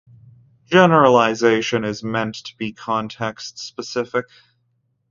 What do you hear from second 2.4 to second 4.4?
to be context-specific.